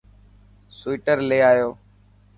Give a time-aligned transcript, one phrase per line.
[0.79, 1.69] سوئٽر لي آيو.